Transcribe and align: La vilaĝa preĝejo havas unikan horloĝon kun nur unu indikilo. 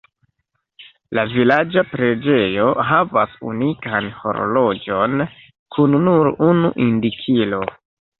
La 1.17 1.25
vilaĝa 1.33 1.81
preĝejo 1.89 2.63
havas 2.91 3.35
unikan 3.51 4.07
horloĝon 4.21 5.21
kun 5.77 5.95
nur 6.07 6.31
unu 6.49 6.73
indikilo. 6.87 7.61